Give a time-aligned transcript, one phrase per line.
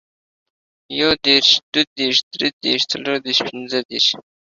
[0.99, 4.07] يو دېرش، دوه دېرش، دري دېرش، څلور دېرش، پنځه دېرش،